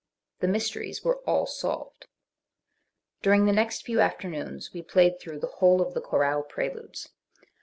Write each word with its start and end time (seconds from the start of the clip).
The 0.39 0.47
mysteries 0.47 1.03
were 1.03 1.19
all 1.29 1.45
solved. 1.45 2.07
During 3.21 3.45
the 3.45 3.51
next 3.51 3.83
few 3.85 3.99
afternoons 3.99 4.71
we 4.73 4.81
played 4.81 5.19
through 5.19 5.39
the 5.41 5.57
whole 5.61 5.79
of 5.79 5.93
the 5.93 6.01
chorale 6.01 6.41
preludes. 6.41 7.09